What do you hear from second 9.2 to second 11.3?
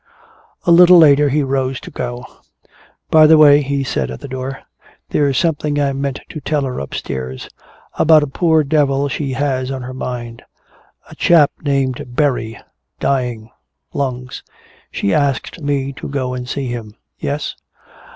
has on her mind. A